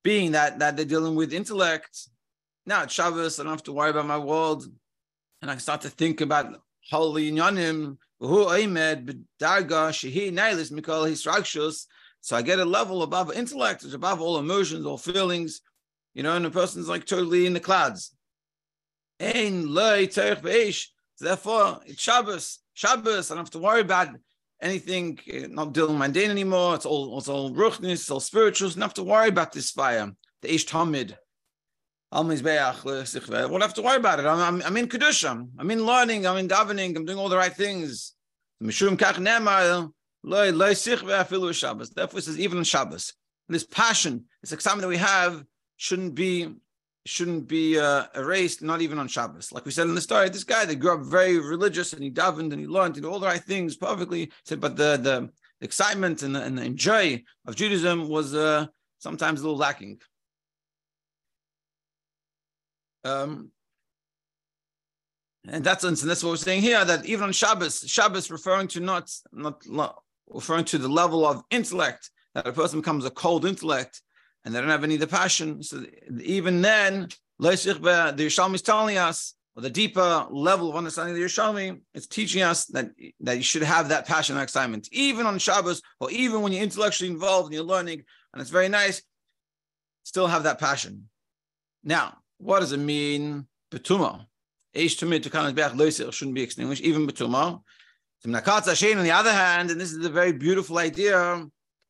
being 0.05 0.33
that 0.33 0.59
that 0.61 0.77
they're 0.77 0.85
dealing 0.85 1.17
with 1.17 1.33
intellect. 1.33 2.09
Now 2.65 2.85
it's 2.85 2.95
Shabbos, 2.95 3.41
I 3.41 3.43
don't 3.43 3.53
have 3.53 3.63
to 3.65 3.73
worry 3.73 3.91
about 3.91 4.07
my 4.07 4.19
world, 4.19 4.65
and 5.43 5.51
I 5.51 5.55
can 5.55 5.61
start 5.61 5.81
to 5.81 5.89
think 5.89 6.21
about 6.21 6.61
holy 6.91 7.33
inyanim 7.33 7.97
so 8.21 8.49
I 12.35 12.43
get 12.43 12.59
a 12.59 12.65
level 12.65 13.03
above 13.03 13.37
intellect, 13.37 13.85
it's 13.85 13.95
above 13.95 14.21
all 14.21 14.39
emotions, 14.39 14.87
all 14.87 14.99
feelings, 14.99 15.61
you 16.15 16.23
know, 16.23 16.35
and 16.35 16.45
the 16.45 16.51
person's 16.51 16.89
like 16.89 17.05
totally 17.05 17.47
in 17.47 17.53
the 17.53 17.61
clouds. 17.61 18.15
Therefore, 21.19 21.81
it's 21.87 22.03
Shabbos. 22.03 22.59
Shabbos, 22.75 23.31
I 23.31 23.35
don't 23.35 23.45
have 23.45 23.51
to 23.51 23.59
worry 23.59 23.81
about 23.81 24.09
anything, 24.61 25.19
eh, 25.31 25.47
not 25.49 25.73
dealing 25.73 25.99
mundane 25.99 26.31
anymore. 26.31 26.75
It's 26.75 26.87
all 26.87 27.17
it's 27.19 27.29
all 27.29 27.53
ruchnis, 27.53 27.93
it's 27.93 28.11
all 28.11 28.21
spirituals, 28.21 28.75
don't 28.75 28.83
have 28.83 28.95
to 28.95 29.05
worry 29.05 29.29
about 29.29 29.53
this 29.53 29.71
fire, 29.71 30.11
the 30.43 30.49
Eish 30.49 30.67
Tamid. 30.67 31.17
Won't 32.13 33.63
have 33.63 33.75
to 33.75 33.83
worry 33.83 33.97
about 33.97 34.21
it. 34.21 34.27
I'm, 34.27 34.41
I'm, 34.41 34.63
I'm 34.63 34.77
in 34.77 34.89
Kedusha. 34.89 35.49
I'm 35.59 35.71
in 35.71 35.85
learning. 35.85 36.27
I'm 36.27 36.37
in 36.37 36.49
davening. 36.49 36.97
I'm 36.97 37.05
doing 37.05 37.19
all 37.19 37.29
the 37.29 37.37
right 37.37 37.53
things. 37.53 38.15
Therefore, 38.61 38.99
it 42.19 42.23
says 42.23 42.39
even 42.39 42.59
on 42.59 42.65
Shabbos, 42.65 43.13
this 43.49 43.65
passion, 43.65 44.25
this 44.43 44.53
excitement 44.53 44.83
that 44.83 44.89
we 44.89 44.97
have, 44.97 45.45
shouldn't 45.77 46.15
be 46.15 46.55
shouldn't 47.05 47.47
be 47.47 47.79
uh, 47.79 48.05
erased, 48.17 48.63
not 48.63 48.81
even 48.81 48.99
on 48.99 49.07
Shabbos. 49.07 49.53
Like 49.53 49.65
we 49.65 49.71
said 49.71 49.87
in 49.87 49.95
the 49.95 50.01
story, 50.01 50.29
this 50.29 50.43
guy 50.43 50.65
that 50.65 50.77
grew 50.77 50.95
up 50.95 51.03
very 51.03 51.39
religious 51.39 51.93
and 51.93 52.03
he 52.03 52.11
davened 52.11 52.53
and 52.53 52.59
he 52.59 52.67
learned, 52.67 52.97
and 52.97 53.07
all 53.07 53.21
the 53.21 53.27
right 53.27 53.43
things 53.43 53.77
perfectly. 53.77 54.33
Said, 54.45 54.61
but 54.61 54.77
the 54.77 54.97
the 54.97 55.31
excitement 55.61 56.23
and 56.23 56.35
the, 56.35 56.43
and 56.43 56.59
the 56.59 56.71
joy 56.71 57.23
of 57.47 57.55
Judaism 57.55 58.09
was 58.09 58.35
uh, 58.35 58.67
sometimes 58.99 59.41
a 59.41 59.45
little 59.45 59.59
lacking. 59.59 60.01
Um, 63.07 63.51
and 65.49 65.63
that's 65.63 65.85
and 65.85 65.97
that's 65.97 66.25
what 66.25 66.31
we're 66.31 66.37
saying 66.37 66.63
here. 66.63 66.85
That 66.85 67.07
even 67.07 67.25
on 67.25 67.33
Shabbos, 67.33 67.85
Shabbos 67.87 68.31
referring 68.31 68.69
to 68.69 68.81
not 68.81 69.13
not, 69.33 69.63
referring 70.29 70.65
to 70.67 70.79
the 70.79 70.89
level 70.89 71.25
of 71.25 71.45
intellect 71.51 72.11
that 72.35 72.49
a 72.49 72.53
person 72.53 72.81
becomes 72.81 73.05
a 73.05 73.11
cold 73.11 73.45
intellect 73.47 74.03
and 74.45 74.55
they 74.55 74.61
don't 74.61 74.71
have 74.71 74.85
any 74.85 74.95
of 74.95 75.01
the 75.01 75.07
passion. 75.07 75.63
So 75.63 75.85
even 76.21 76.63
then, 76.63 77.09
the 77.39 77.49
Yerushalmi 77.49 78.55
is 78.55 78.63
telling 78.63 78.97
us, 78.97 79.35
or 79.57 79.63
the 79.63 79.71
deeper 79.71 80.27
level 80.31 80.69
of 80.69 80.77
understanding 80.77 81.15
of 81.15 81.21
the 81.21 81.27
Yerushalmi, 81.27 81.81
it's 81.95 82.07
teaching 82.07 82.43
us 82.43 82.67
that, 82.67 82.91
that 83.21 83.37
you 83.37 83.43
should 83.43 83.63
have 83.63 83.89
that 83.89 84.07
passion 84.07 84.37
and 84.37 84.43
excitement, 84.43 84.89
even 84.93 85.27
on 85.27 85.39
Shabbos, 85.39 85.83
or 86.01 86.11
even 86.11 86.43
when 86.43 86.53
you're 86.53 86.63
intellectually 86.63 87.11
involved 87.11 87.47
and 87.47 87.55
you're 87.55 87.65
learning, 87.65 88.05
and 88.33 88.41
it's 88.41 88.51
very 88.51 88.69
nice, 88.69 89.03
still 90.05 90.27
have 90.27 90.45
that 90.45 90.61
passion. 90.61 91.09
Now, 91.83 92.19
what 92.39 92.61
does 92.61 92.73
it 92.73 92.79
mean, 92.79 93.47
Betuma? 93.73 94.27
Eish 94.75 94.97
Tamid 94.97 95.23
to 95.23 95.31
back 95.31 95.73
loiser 95.73 96.13
shouldn't 96.13 96.35
be 96.35 96.43
extinguished, 96.43 96.83
even 96.83 97.07
Betuma. 97.07 97.61
On 98.25 98.33
the 98.33 99.13
other 99.13 99.33
hand, 99.33 99.71
and 99.71 99.81
this 99.81 99.93
is 99.93 100.05
a 100.05 100.11
very 100.11 100.33
beautiful 100.33 100.79
idea, 100.79 101.47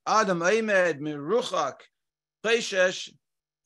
Adam 0.07 0.41
Eimed 0.41 1.01
Miruchak 1.01 1.75
Preshesh 2.45 3.11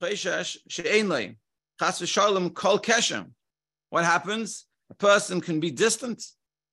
Preshesh 0.02 0.56
She'enlei 0.68 1.36
Chas 1.78 2.00
v'Shalom 2.00 2.54
Kol 2.54 2.78
Keshem. 2.78 3.32
What 3.90 4.04
happens? 4.04 4.66
A 4.90 4.94
person 4.94 5.40
can 5.40 5.60
be 5.60 5.70
distant. 5.70 6.24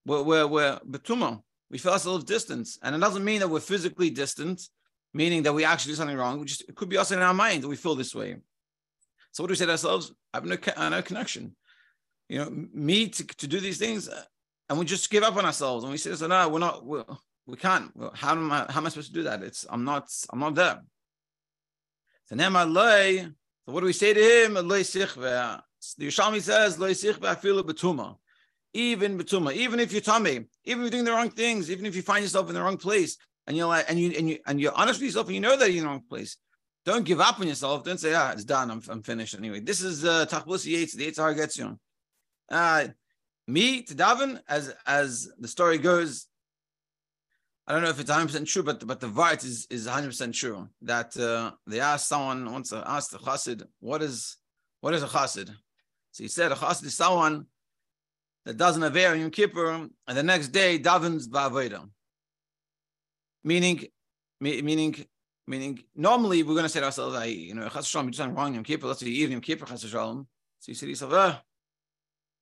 Where 0.05 0.23
where 0.23 0.47
where 0.47 0.79
Betuma. 0.89 1.41
we 1.69 1.77
feel 1.77 1.93
ourselves 1.93 2.23
distant. 2.23 2.69
And 2.83 2.95
it 2.95 2.99
doesn't 2.99 3.23
mean 3.23 3.39
that 3.39 3.49
we're 3.49 3.59
physically 3.59 4.09
distant, 4.09 4.61
meaning 5.13 5.43
that 5.43 5.53
we 5.53 5.65
actually 5.65 5.93
do 5.93 5.95
something 5.97 6.17
wrong. 6.17 6.39
We 6.39 6.45
just, 6.45 6.61
it 6.69 6.75
could 6.75 6.89
be 6.89 6.97
us 6.97 7.11
in 7.11 7.19
our 7.19 7.33
mind 7.33 7.63
that 7.63 7.67
we 7.67 7.75
feel 7.75 7.95
this 7.95 8.15
way. 8.15 8.37
So 9.31 9.43
what 9.43 9.48
do 9.48 9.51
we 9.51 9.55
say 9.55 9.65
to 9.65 9.72
ourselves? 9.72 10.13
I 10.34 10.38
have 10.38 10.46
no, 10.46 10.89
no 10.89 11.01
connection. 11.01 11.55
You 12.29 12.39
know, 12.39 12.67
me 12.74 13.10
to, 13.10 13.25
to 13.25 13.48
do 13.48 13.60
these 13.60 13.77
things, 13.77 14.10
uh, 14.10 14.24
and 14.69 14.77
we 14.77 14.86
just 14.86 15.10
give 15.10 15.24
up 15.24 15.36
on 15.38 15.46
ourselves, 15.46 15.84
and 15.84 15.91
we 15.91 15.98
say, 15.98 16.13
"So 16.15 16.27
no, 16.27 16.50
we're 16.50 16.60
not. 16.60 16.86
We're, 16.86 17.05
we 17.46 17.55
can't. 17.55 17.91
How 18.13 18.31
am 18.31 18.51
I? 18.51 18.65
How 18.69 18.79
am 18.79 18.86
I 18.86 18.89
supposed 18.89 19.10
to 19.10 19.13
do 19.13 19.24
that? 19.24 19.43
It's 19.43 19.65
I'm 19.69 19.86
not. 19.86 20.12
I'm 20.31 20.39
not 20.39 20.55
there." 20.55 20.81
So 22.25 22.36
now 22.36 22.50
So 22.50 23.31
what 23.65 23.79
do 23.79 23.86
we 23.86 23.93
say 23.93 24.13
to 24.13 24.19
him? 24.19 24.55
The 24.55 26.07
Yerushalmi 26.07 26.41
says, 26.41 26.77
"Lo 26.77 26.93
feel 26.93 27.63
betuma." 27.63 28.17
Even 28.74 29.17
betuma, 29.17 29.53
even 29.53 29.79
if 29.79 29.91
you're 29.91 30.01
tummy, 30.01 30.31
even 30.31 30.48
if 30.65 30.77
you're 30.77 30.89
doing 30.89 31.05
the 31.05 31.12
wrong 31.12 31.29
things, 31.29 31.72
even 31.72 31.86
if 31.86 31.96
you 31.96 32.01
find 32.01 32.24
yourself 32.24 32.50
in 32.50 32.55
the 32.55 32.62
wrong 32.62 32.77
place, 32.77 33.17
and 33.48 33.55
you're 33.55 33.67
like, 33.67 33.86
and 33.89 33.98
you 33.98 34.12
and 34.17 34.29
you 34.29 34.39
and 34.46 34.60
you're 34.60 34.75
honest 34.75 35.00
with 35.00 35.07
yourself, 35.07 35.27
and 35.27 35.36
you 35.36 35.41
know 35.41 35.55
that 35.55 35.72
you're 35.72 35.77
in 35.77 35.84
the 35.86 35.89
wrong 35.89 36.03
place. 36.07 36.38
Don't 36.88 37.03
give 37.03 37.20
up 37.20 37.38
on 37.41 37.50
yourself. 37.50 37.84
Don't 37.84 38.00
say, 38.00 38.13
"Ah, 38.13 38.32
it's 38.32 38.46
done. 38.46 38.72
I'm, 38.72 38.82
I'm 38.88 39.03
finished." 39.03 39.36
Anyway, 39.36 39.60
this 39.60 39.82
is 39.82 40.06
uh, 40.06 40.25
Tachbus 40.25 40.65
Yates. 40.65 40.94
The 40.94 41.12
Yitzhar 41.12 41.36
gets 41.36 41.58
you. 41.58 41.77
Uh, 42.50 42.88
me 43.46 43.82
to 43.84 43.94
daven, 43.94 44.39
as 44.48 44.74
as 44.86 45.29
the 45.38 45.50
story 45.50 45.79
goes, 45.79 46.27
I 47.67 47.74
don't 47.74 47.82
know 47.82 47.89
if 47.89 48.00
it's 48.00 48.10
100 48.10 48.27
percent 48.27 48.48
true, 48.48 48.63
but 48.63 48.88
but 48.88 49.01
the 49.01 49.10
vart 49.10 49.44
is 49.44 49.67
is 49.70 49.86
100 49.86 50.08
percent 50.08 50.34
true. 50.34 50.70
That 50.82 51.17
uh, 51.17 51.51
they 51.67 51.82
asked 51.82 52.08
someone 52.08 52.50
once 52.50 52.72
asked 52.72 53.12
the 53.12 53.17
chassid, 53.17 53.63
"What 53.82 54.01
is 54.01 54.38
what 54.79 54.94
is 54.94 55.03
a 55.03 55.08
chassid?" 55.08 55.50
So 56.13 56.24
he 56.24 56.29
said, 56.29 56.53
"A 56.53 56.56
chassid 56.56 56.86
is 56.86 56.96
someone 56.96 57.48
that 58.46 58.56
doesn't 58.56 58.82
in 58.82 59.20
Yom 59.20 59.32
Kippur, 59.32 59.89
and 60.08 60.17
the 60.17 60.24
next 60.24 60.53
day 60.53 60.79
davens 60.79 61.27
ba'avodah." 61.27 61.89
Meaning, 63.44 63.88
meaning, 64.39 64.96
meaning. 65.47 65.83
Normally, 65.95 66.43
we're 66.43 66.53
going 66.53 66.63
to 66.63 66.69
say 66.69 66.79
to 66.79 66.85
ourselves, 66.85 67.15
"I, 67.15 67.25
you 67.25 67.55
know, 67.55 67.67
chas 67.69 67.87
shalom, 67.87 68.07
you 68.07 68.11
do 68.11 68.17
something 68.17 68.35
wrong 68.35 68.53
Yom 68.53 68.63
Kippur. 68.63 68.87
Let's 68.87 69.03
eat 69.03 69.29
Yom 69.29 69.41
Kippur, 69.41 69.65
chas 69.65 69.81
shalom." 69.81 70.27
So 70.59 70.71
you 70.71 70.75
say 70.75 70.85
to 70.85 70.89
yourself, 70.91 71.13
"Ah." 71.13 71.41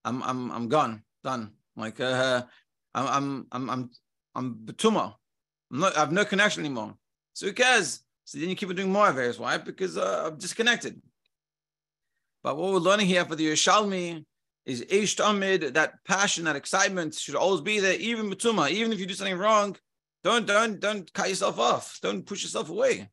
I'm 0.06 0.22
I'm 0.22 0.52
I'm 0.52 0.68
gone, 0.70 1.04
done. 1.24 1.52
Like 1.76 2.00
uh, 2.00 2.44
I'm 2.94 3.08
I'm 3.08 3.48
I'm 3.52 3.70
I'm 3.70 3.90
I'm 4.36 4.56
betuma. 4.56 5.16
I'm 5.72 5.80
not, 5.80 5.98
I 5.98 6.02
have 6.02 6.12
no 6.12 6.24
connection 6.24 6.64
anymore. 6.64 6.94
So 7.34 7.48
who 7.48 7.54
cares? 7.54 8.02
So 8.24 8.38
then 8.38 8.50
you 8.50 8.56
keep 8.56 8.70
on 8.70 8.76
doing 8.76 8.92
more 8.92 9.10
affairs. 9.10 9.40
Why? 9.40 9.58
Because 9.58 9.98
uh, 9.98 10.26
I'm 10.28 10.38
disconnected. 10.38 11.02
But 12.44 12.56
what 12.56 12.72
we're 12.72 12.78
learning 12.78 13.08
here 13.08 13.26
for 13.26 13.36
the 13.36 13.48
Yerushalmi 13.48 14.24
is 14.66 14.84
Eish 14.84 15.16
Tamid, 15.16 15.74
that 15.74 16.04
passion, 16.06 16.46
that 16.46 16.56
excitement 16.56 17.16
should 17.16 17.36
always 17.36 17.62
be 17.62 17.80
there, 17.80 17.96
even 17.96 18.30
betuma. 18.30 18.70
Even 18.70 18.94
if 18.94 19.00
you 19.00 19.08
do 19.08 19.16
something 19.16 19.38
wrong, 19.38 19.76
don't 20.26 20.48
don't 20.48 20.80
don't 20.80 21.14
cut 21.14 21.30
yourself 21.30 21.60
off. 21.60 22.00
Don't 22.02 22.26
push 22.26 22.42
yourself 22.42 22.72
away. 22.72 23.08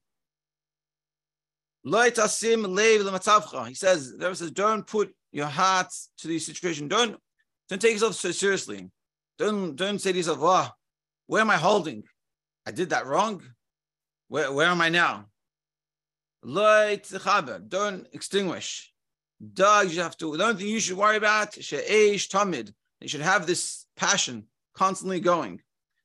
He 1.84 3.74
says, 3.74 4.16
there 4.16 4.34
says, 4.34 4.50
don't 4.52 4.86
put 4.86 5.14
your 5.30 5.46
heart 5.46 5.88
to 6.18 6.28
the 6.28 6.38
situation. 6.38 6.88
Don't 6.88 7.20
don't 7.68 7.82
take 7.82 7.92
yourself 7.92 8.14
so 8.14 8.30
seriously. 8.30 8.90
Don't 9.38 9.76
don't 9.76 10.00
say 10.00 10.12
to 10.12 10.16
yourself, 10.16 10.38
"Oh, 10.40 10.70
where 11.26 11.42
am 11.42 11.50
I 11.50 11.56
holding? 11.56 12.04
I 12.64 12.70
did 12.70 12.88
that 12.90 13.04
wrong. 13.04 13.42
Where 14.28 14.50
where 14.50 14.68
am 14.68 14.80
I 14.80 14.88
now?" 14.88 15.26
Don't 16.46 18.06
extinguish. 18.12 18.90
Dog, 19.52 19.90
you 19.90 20.00
have 20.00 20.16
to. 20.16 20.34
The 20.36 20.44
only 20.44 20.56
thing 20.56 20.68
you 20.68 20.80
should 20.80 20.96
worry 20.96 21.18
about, 21.18 21.62
she'esh 21.62 22.28
tamid. 22.30 22.72
You 23.00 23.08
should 23.08 23.20
have 23.20 23.46
this 23.46 23.84
passion 23.96 24.46
constantly 24.74 25.20
going. 25.20 25.60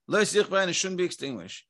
It 0.10 0.74
shouldn't 0.74 0.98
be 0.98 1.04
extinguished. 1.04 1.66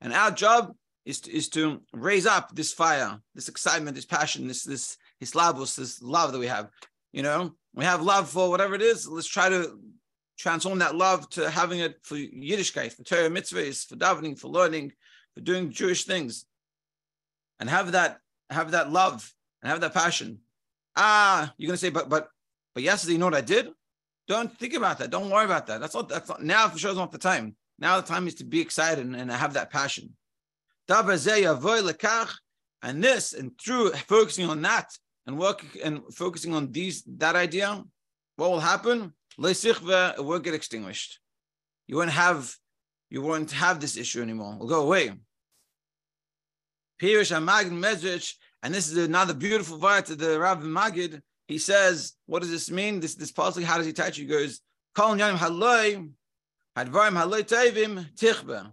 And 0.00 0.12
our 0.12 0.30
job 0.30 0.74
is 1.04 1.20
to, 1.22 1.32
is 1.32 1.48
to 1.50 1.82
raise 1.92 2.26
up 2.26 2.54
this 2.54 2.72
fire, 2.72 3.18
this 3.34 3.48
excitement, 3.48 3.94
this 3.94 4.06
passion, 4.06 4.46
this 4.46 4.64
this 4.64 4.96
hislavus, 5.22 5.76
this 5.76 6.02
love 6.02 6.32
that 6.32 6.38
we 6.38 6.46
have. 6.46 6.68
You 7.12 7.22
know, 7.22 7.52
we 7.74 7.84
have 7.84 8.02
love 8.02 8.28
for 8.28 8.50
whatever 8.50 8.74
it 8.74 8.82
is. 8.82 9.06
Let's 9.06 9.26
try 9.26 9.48
to 9.48 9.78
transform 10.38 10.78
that 10.78 10.94
love 10.94 11.28
to 11.30 11.50
having 11.50 11.80
it 11.80 11.96
for 12.02 12.16
Yiddishkeit, 12.16 12.92
for 12.92 13.02
Torah 13.02 13.28
mitzvahs, 13.28 13.86
for 13.86 13.96
davening, 13.96 14.38
for 14.38 14.48
learning, 14.48 14.92
for 15.34 15.40
doing 15.40 15.70
Jewish 15.70 16.04
things, 16.04 16.46
and 17.58 17.68
have 17.68 17.92
that 17.92 18.18
have 18.50 18.70
that 18.72 18.90
love 18.90 19.32
and 19.62 19.70
have 19.70 19.80
that 19.80 19.94
passion. 19.94 20.38
Ah, 20.96 21.52
you're 21.56 21.68
gonna 21.68 21.76
say, 21.76 21.90
but 21.90 22.08
but 22.08 22.28
but 22.74 22.82
yesterday, 22.82 23.14
you 23.14 23.18
know 23.18 23.26
what 23.26 23.34
I 23.34 23.40
did? 23.42 23.70
Don't 24.30 24.56
think 24.60 24.74
about 24.74 24.98
that. 24.98 25.10
Don't 25.10 25.28
worry 25.28 25.44
about 25.44 25.66
that. 25.66 25.80
That's 25.80 25.96
not 25.96 26.08
that's 26.08 26.28
not 26.28 26.40
now 26.40 26.68
for 26.68 26.78
sure 26.78 26.92
is 26.92 26.96
not 26.96 27.10
the 27.10 27.18
time. 27.18 27.56
Now 27.80 28.00
the 28.00 28.06
time 28.06 28.28
is 28.28 28.36
to 28.36 28.44
be 28.44 28.60
excited 28.60 29.04
and, 29.04 29.16
and 29.16 29.28
have 29.28 29.54
that 29.54 29.70
passion. 29.72 30.10
And 32.82 33.04
this, 33.04 33.32
and 33.32 33.50
through 33.60 33.90
focusing 34.14 34.48
on 34.48 34.62
that 34.62 34.88
and 35.26 35.36
work 35.36 35.66
and 35.82 36.02
focusing 36.14 36.54
on 36.54 36.70
these 36.70 37.02
that 37.18 37.34
idea, 37.34 37.82
what 38.36 38.52
will 38.52 38.60
happen? 38.60 39.12
It 39.36 40.24
will 40.24 40.38
get 40.38 40.54
extinguished. 40.54 41.18
You 41.88 41.96
won't 41.96 42.10
have 42.10 42.54
you 43.08 43.22
won't 43.22 43.50
have 43.50 43.80
this 43.80 43.96
issue 43.96 44.22
anymore. 44.22 44.52
It 44.52 44.60
will 44.60 44.68
go 44.68 44.82
away. 44.84 45.10
Pirish 47.02 47.32
Magid 47.32 48.34
and 48.62 48.72
this 48.72 48.86
is 48.92 48.96
another 48.96 49.34
beautiful 49.34 49.80
part 49.80 50.08
of 50.08 50.18
the 50.18 50.38
Rav 50.38 50.62
Magid. 50.62 51.20
He 51.50 51.58
says, 51.58 52.12
what 52.26 52.42
does 52.42 52.50
this 52.52 52.70
mean? 52.70 53.00
This 53.00 53.16
this 53.16 53.32
possibly 53.32 53.64
how 53.64 53.76
does 53.76 53.86
he 53.86 53.92
touch? 53.92 54.16
You? 54.16 54.24
He 54.24 54.30
goes, 54.30 54.60
Tichba. 58.16 58.72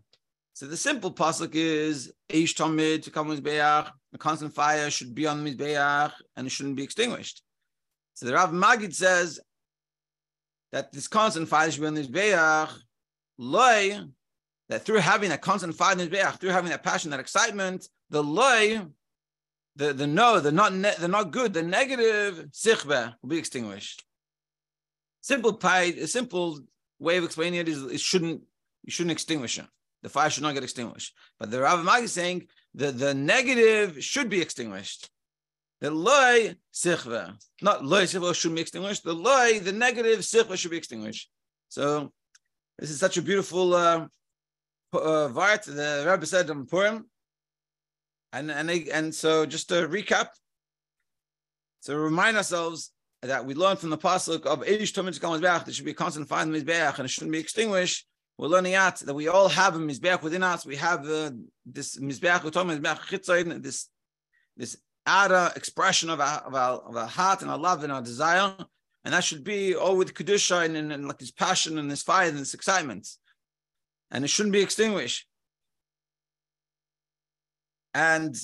So 0.53 0.67
the 0.67 0.77
simple 0.77 1.11
pasuk 1.11 1.55
is 1.55 2.13
Eish 2.29 2.53
Tamid 2.53 3.01
to 3.03 3.09
come 3.09 3.29
with 3.29 3.43
Mizbeach. 3.43 3.89
The 4.11 4.19
constant 4.19 4.53
fire 4.53 4.91
should 4.91 5.15
be 5.15 5.25
on 5.25 5.43
Mizbeach 5.43 6.11
and 6.35 6.45
it 6.45 6.51
shouldn't 6.51 6.75
be 6.75 6.83
extinguished. 6.83 7.41
So 8.13 8.27
the 8.27 8.33
Rav 8.33 8.51
Magid 8.51 8.93
says 8.93 9.39
that 10.71 10.91
this 10.91 11.07
constant 11.07 11.49
fire 11.49 11.71
should 11.71 11.81
be 11.81 11.87
on 11.87 11.95
Mizbeach. 11.95 12.71
Loy, 13.39 14.01
that 14.69 14.85
through 14.85 14.99
having 14.99 15.29
that 15.29 15.41
constant 15.41 15.73
fire 15.73 15.93
in 15.93 16.07
Mizbeach, 16.07 16.39
through 16.39 16.51
having 16.51 16.69
that 16.69 16.83
passion, 16.83 17.09
that 17.09 17.19
excitement, 17.19 17.89
the 18.11 18.21
loy, 18.21 18.85
the, 19.77 19.93
the 19.93 20.07
no, 20.07 20.39
the 20.39 20.51
not 20.51 20.73
ne- 20.73 20.99
the 20.99 21.07
not 21.07 21.31
good, 21.31 21.53
the 21.53 21.63
negative 21.63 22.47
sichbe 22.51 23.15
will 23.21 23.29
be 23.29 23.37
extinguished. 23.37 24.03
Simple 25.21 25.53
pie, 25.53 25.93
a 26.05 26.07
simple 26.07 26.59
way 26.99 27.15
of 27.17 27.23
explaining 27.23 27.61
it 27.61 27.69
is 27.69 27.81
it 27.83 28.01
shouldn't 28.01 28.41
you 28.83 28.91
shouldn't 28.91 29.11
extinguish 29.11 29.57
it 29.57 29.67
the 30.03 30.09
fire 30.09 30.29
should 30.29 30.43
not 30.43 30.53
get 30.53 30.63
extinguished. 30.63 31.13
But 31.39 31.51
the 31.51 31.61
Rav 31.61 31.83
Mag 31.83 32.03
is 32.03 32.13
saying 32.13 32.47
that 32.75 32.97
the 32.97 33.13
negative 33.13 34.03
should 34.03 34.29
be 34.29 34.41
extinguished. 34.41 35.09
The 35.81 35.91
loy 35.91 36.55
sichva, 36.73 37.35
not 37.61 37.85
loy 37.85 38.03
sichva 38.03 38.33
should 38.33 38.55
be 38.55 38.61
extinguished. 38.61 39.03
The 39.03 39.13
loy, 39.13 39.59
the 39.59 39.73
negative 39.73 40.19
sichva 40.19 40.57
should 40.57 40.71
be 40.71 40.77
extinguished. 40.77 41.29
So 41.69 42.11
this 42.79 42.89
is 42.89 42.99
such 42.99 43.17
a 43.17 43.21
beautiful 43.21 43.73
uh, 43.73 44.07
uh, 44.93 45.29
vart. 45.29 45.63
The 45.65 46.03
Rabbi 46.05 46.25
said 46.25 46.49
on 46.49 46.65
Purim, 46.65 47.05
and 48.33 48.51
and 48.51 48.69
they, 48.69 48.89
and 48.91 49.13
so 49.13 49.45
just 49.45 49.69
to 49.69 49.87
recap, 49.87 50.27
to 51.83 51.97
remind 51.97 52.37
ourselves 52.37 52.91
that 53.21 53.45
we 53.45 53.55
learned 53.55 53.79
from 53.79 53.89
the 53.89 53.97
pasuk 53.97 54.45
of 54.45 54.59
Eish 54.61 54.93
Tamid 54.93 55.19
Mizbeach, 55.19 55.65
there 55.65 55.73
should 55.73 55.85
be 55.85 55.91
a 55.91 55.95
constant 55.95 56.27
fire 56.27 56.43
in 56.43 56.51
the 56.51 56.61
Mizbeach, 56.61 56.97
and 56.97 57.05
it 57.05 57.09
shouldn't 57.09 57.31
be 57.31 57.39
extinguished. 57.39 58.05
We're 58.37 58.47
learning 58.47 58.75
out 58.75 58.99
that 58.99 59.13
we 59.15 59.27
all 59.27 59.49
have 59.49 59.75
a 59.75 59.79
mizbeach 59.79 60.21
within 60.21 60.43
us. 60.43 60.63
We 60.63 60.75
have 60.75 61.09
uh, 61.09 61.31
this 61.65 61.97
mizbeach, 61.97 62.41
mizbeach 62.41 63.63
this 63.63 63.89
this 64.55 64.77
outer 65.07 65.51
expression 65.55 66.09
of 66.09 66.19
our, 66.19 66.39
of 66.41 66.53
our 66.53 66.77
of 66.79 66.97
our 66.97 67.07
heart 67.07 67.41
and 67.41 67.49
our 67.49 67.57
love 67.57 67.83
and 67.83 67.91
our 67.91 68.01
desire, 68.01 68.53
and 69.03 69.13
that 69.13 69.23
should 69.23 69.43
be 69.43 69.75
all 69.75 69.97
with 69.97 70.13
kedusha 70.13 70.65
and, 70.65 70.77
and, 70.77 70.93
and 70.93 71.07
like 71.07 71.17
this 71.17 71.31
passion 71.31 71.79
and 71.79 71.89
this 71.89 72.03
fire 72.03 72.29
and 72.29 72.37
this 72.37 72.53
excitement, 72.53 73.07
and 74.11 74.23
it 74.23 74.27
shouldn't 74.27 74.53
be 74.53 74.61
extinguished. 74.61 75.26
And 77.93 78.35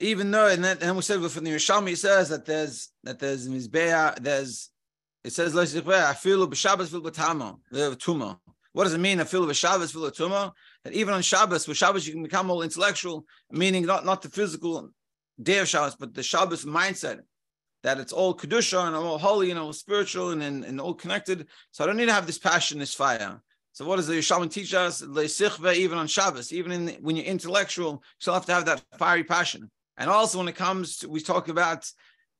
even 0.00 0.30
though, 0.30 0.48
and 0.48 0.64
then, 0.64 0.96
we 0.96 1.02
said 1.02 1.20
from 1.20 1.44
the 1.44 1.50
Yerushalmi, 1.50 1.92
it 1.92 1.98
says 1.98 2.28
that 2.28 2.46
there's 2.46 2.90
that 3.04 3.18
there's 3.18 3.48
mizbeach, 3.48 4.20
there's 4.20 4.70
it 5.24 5.32
says 5.32 5.56
I 5.56 6.14
feel 6.14 6.48
b'Shabbos 6.48 6.88
feel 6.88 7.02
tumah. 7.02 8.38
What 8.78 8.84
does 8.84 8.94
it 8.94 8.98
mean? 8.98 9.18
A 9.18 9.24
feel 9.24 9.42
of 9.42 9.56
Shabbos, 9.56 9.90
feel 9.90 10.04
of 10.04 10.12
Tumah? 10.12 10.52
That 10.84 10.92
even 10.92 11.12
on 11.12 11.20
Shabbos, 11.22 11.66
with 11.66 11.76
Shabbos 11.76 12.06
you 12.06 12.12
can 12.12 12.22
become 12.22 12.48
all 12.48 12.62
intellectual, 12.62 13.24
meaning 13.50 13.86
not, 13.86 14.04
not 14.04 14.22
the 14.22 14.28
physical 14.28 14.90
day 15.42 15.58
of 15.58 15.66
Shabbos, 15.66 15.96
but 15.96 16.14
the 16.14 16.22
Shabbos 16.22 16.64
mindset. 16.64 17.20
That 17.82 17.98
it's 17.98 18.12
all 18.12 18.36
kedusha 18.36 18.86
and 18.86 18.94
all 18.94 19.18
holy 19.18 19.50
and 19.50 19.58
all 19.58 19.72
spiritual 19.72 20.30
and, 20.30 20.42
and, 20.42 20.64
and 20.64 20.80
all 20.80 20.94
connected. 20.94 21.48
So 21.70 21.82
I 21.82 21.88
don't 21.88 21.96
need 21.96 22.06
to 22.06 22.12
have 22.12 22.26
this 22.26 22.38
passion, 22.38 22.78
this 22.78 22.94
fire. 22.94 23.40
So 23.72 23.86
what 23.86 23.96
does 23.96 24.06
the 24.06 24.14
Yerushalmi 24.14 24.50
teach 24.50 24.74
us? 24.74 25.02
Even 25.02 25.98
on 25.98 26.06
Shabbos, 26.06 26.52
even 26.52 26.72
in, 26.72 26.88
when 27.00 27.16
you're 27.16 27.24
intellectual, 27.26 27.92
you 27.92 28.00
still 28.18 28.34
have 28.34 28.46
to 28.46 28.54
have 28.54 28.64
that 28.64 28.82
fiery 28.98 29.24
passion. 29.24 29.70
And 29.96 30.10
also 30.10 30.38
when 30.38 30.48
it 30.48 30.56
comes 30.56 30.98
to, 30.98 31.08
we 31.08 31.20
talk 31.20 31.48
about 31.48 31.90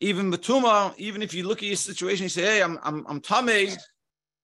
even 0.01 0.33
Batuma, 0.33 0.95
even 0.97 1.23
if 1.23 1.35
you 1.35 1.47
look 1.47 1.59
at 1.59 1.69
your 1.69 1.77
situation, 1.77 2.25
you 2.25 2.29
say, 2.29 2.43
hey, 2.43 2.63
I'm 2.63 2.79
I'm 2.83 3.05
I'm 3.09 3.21
tummy, 3.21 3.71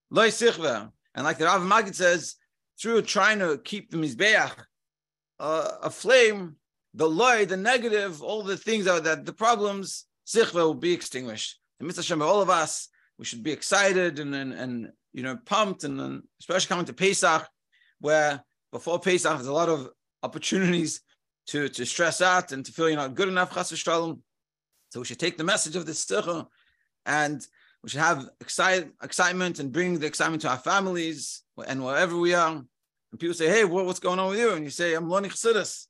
Loy 0.09 0.29
sichva. 0.29 0.91
And 1.13 1.23
like 1.23 1.37
the 1.37 1.45
Rav 1.45 1.61
Magid 1.61 1.95
says, 1.95 2.35
through 2.79 3.01
trying 3.03 3.39
to 3.39 3.57
keep 3.57 3.89
the 3.89 3.97
Mizbeach 3.97 4.51
uh, 5.39 5.71
aflame, 5.83 6.55
the 6.93 7.07
loy, 7.07 7.45
the 7.45 7.57
negative, 7.57 8.21
all 8.21 8.43
the 8.43 8.57
things 8.57 8.85
that, 8.85 9.03
that 9.03 9.25
the 9.25 9.33
problems, 9.33 10.05
sichva 10.25 10.55
will 10.55 10.73
be 10.73 10.93
extinguished. 10.93 11.59
The 11.79 11.85
mitzvah 11.85 12.03
Shem, 12.03 12.21
all 12.21 12.41
of 12.41 12.49
us, 12.49 12.89
we 13.17 13.25
should 13.25 13.43
be 13.43 13.51
excited 13.51 14.19
and, 14.19 14.35
and, 14.35 14.53
and 14.53 14.91
you 15.15 15.23
know, 15.23 15.37
pumped, 15.45 15.85
and, 15.85 16.21
especially 16.41 16.67
coming 16.67 16.85
to 16.85 16.93
Pesach, 16.93 17.47
where 18.01 18.43
before 18.73 18.99
Pesach, 18.99 19.33
there's 19.33 19.47
a 19.47 19.53
lot 19.53 19.69
of 19.69 19.89
opportunities 20.21 21.01
to, 21.47 21.69
to 21.69 21.85
stress 21.85 22.21
out 22.21 22.51
and 22.51 22.65
to 22.65 22.73
feel 22.73 22.89
you're 22.89 22.97
not 22.97 23.15
good 23.15 23.29
enough, 23.29 23.53
chas 23.53 23.71
v'shalom. 23.71 24.19
So 24.89 24.99
we 24.99 25.05
should 25.05 25.19
take 25.19 25.37
the 25.37 25.43
message 25.45 25.77
of 25.77 25.85
this 25.85 26.05
tzibur 26.05 26.47
and 27.05 27.45
we 27.81 27.89
should 27.89 28.01
have 28.01 28.27
excite, 28.41 28.89
excitement 29.01 29.59
and 29.59 29.71
bring 29.71 29.99
the 29.99 30.05
excitement 30.05 30.41
to 30.41 30.49
our 30.49 30.57
families 30.57 31.43
and 31.65 31.83
wherever 31.83 32.17
we 32.17 32.33
are. 32.33 32.49
And 32.49 33.19
people 33.19 33.35
say, 33.35 33.47
hey, 33.47 33.63
what, 33.63 33.85
what's 33.85 33.99
going 34.01 34.19
on 34.19 34.31
with 34.31 34.39
you? 34.39 34.51
And 34.51 34.65
you 34.65 34.69
say, 34.69 34.95
I'm 34.95 35.09
learning 35.09 35.31
chassidus. 35.31 35.85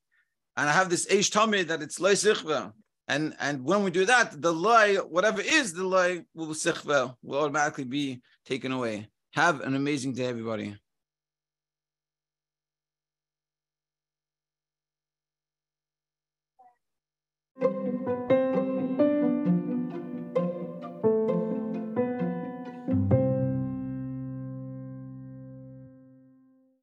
And 0.55 0.69
I 0.69 0.71
have 0.71 0.91
this 0.91 1.07
age 1.09 1.31
tummy 1.31 1.63
that 1.63 1.81
it's 1.81 1.99
loy 1.99 2.13
sichva. 2.13 2.73
And, 3.07 3.35
and 3.39 3.63
when 3.63 3.83
we 3.83 3.89
do 3.89 4.05
that, 4.05 4.39
the 4.39 4.53
loy, 4.53 4.97
whatever 4.97 5.41
is 5.41 5.73
the 5.73 5.83
loy, 5.83 6.25
will 6.35 6.47
sichva, 6.49 7.15
will 7.23 7.39
automatically 7.39 7.85
be 7.85 8.21
taken 8.45 8.71
away. 8.71 9.07
Have 9.35 9.59
an 9.59 9.75
amazing 9.75 10.13
day, 10.13 10.27
everybody. 10.27 10.77